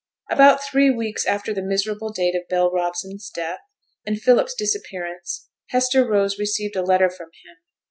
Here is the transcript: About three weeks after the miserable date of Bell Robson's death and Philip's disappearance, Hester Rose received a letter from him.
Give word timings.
About 0.31 0.63
three 0.63 0.89
weeks 0.89 1.27
after 1.27 1.53
the 1.53 1.61
miserable 1.61 2.11
date 2.11 2.33
of 2.35 2.47
Bell 2.49 2.71
Robson's 2.71 3.29
death 3.29 3.59
and 4.03 4.19
Philip's 4.19 4.55
disappearance, 4.55 5.47
Hester 5.67 6.03
Rose 6.03 6.39
received 6.39 6.75
a 6.75 6.81
letter 6.81 7.11
from 7.11 7.27
him. 7.27 7.57